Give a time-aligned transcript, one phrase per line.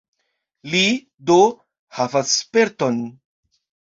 [0.75, 0.79] Li,
[1.31, 1.35] do,
[1.99, 2.97] havas sperton.